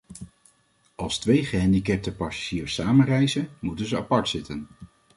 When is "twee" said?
1.19-1.45